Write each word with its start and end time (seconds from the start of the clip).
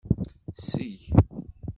Seg. 0.67 0.97